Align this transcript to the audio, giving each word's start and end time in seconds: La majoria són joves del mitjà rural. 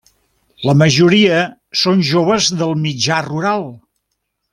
La 0.67 0.73
majoria 0.81 1.43
són 1.83 2.01
joves 2.11 2.47
del 2.63 2.73
mitjà 2.87 3.21
rural. 3.29 3.69